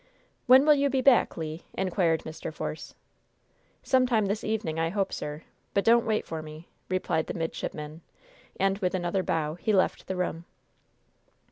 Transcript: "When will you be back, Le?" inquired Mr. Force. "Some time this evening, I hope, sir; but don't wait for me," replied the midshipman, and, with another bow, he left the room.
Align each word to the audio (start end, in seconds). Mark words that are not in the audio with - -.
"When 0.47 0.65
will 0.65 0.73
you 0.73 0.89
be 0.89 1.01
back, 1.01 1.37
Le?" 1.37 1.59
inquired 1.75 2.21
Mr. 2.23 2.51
Force. 2.51 2.95
"Some 3.83 4.07
time 4.07 4.25
this 4.25 4.43
evening, 4.43 4.79
I 4.79 4.89
hope, 4.89 5.13
sir; 5.13 5.43
but 5.75 5.83
don't 5.85 6.07
wait 6.07 6.25
for 6.25 6.41
me," 6.41 6.67
replied 6.89 7.27
the 7.27 7.35
midshipman, 7.35 8.01
and, 8.59 8.79
with 8.79 8.95
another 8.95 9.21
bow, 9.21 9.53
he 9.61 9.71
left 9.71 10.07
the 10.07 10.15
room. 10.15 10.45